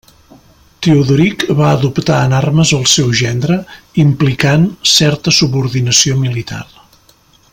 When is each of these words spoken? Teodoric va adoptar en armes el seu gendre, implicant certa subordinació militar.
Teodoric 0.85 1.43
va 1.59 1.67
adoptar 1.73 2.21
en 2.29 2.33
armes 2.37 2.71
el 2.79 2.87
seu 2.93 3.13
gendre, 3.21 3.59
implicant 4.07 4.67
certa 4.95 5.37
subordinació 5.43 6.19
militar. 6.27 6.65